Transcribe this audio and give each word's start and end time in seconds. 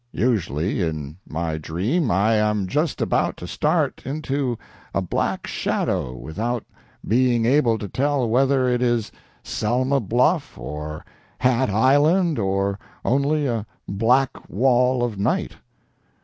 Usually 0.13 0.81
in 0.81 1.17
my 1.29 1.59
dream 1.59 2.09
I 2.09 2.33
am 2.33 2.65
just 2.65 3.01
about 3.01 3.37
to 3.37 3.45
start 3.45 4.01
into 4.03 4.57
a 4.95 5.01
black 5.03 5.45
shadow 5.45 6.15
without 6.15 6.65
being 7.07 7.45
able 7.45 7.77
to 7.77 7.87
tell 7.87 8.27
whether 8.27 8.67
it 8.67 8.81
is 8.81 9.11
Selma 9.43 9.99
Bluff, 9.99 10.57
or 10.57 11.05
Hat 11.37 11.69
Island, 11.69 12.39
or 12.39 12.79
only 13.05 13.45
a 13.45 13.67
black 13.87 14.49
wall 14.49 15.03
of 15.03 15.19
night. 15.19 15.57